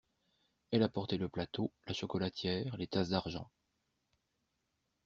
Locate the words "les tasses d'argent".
2.77-3.51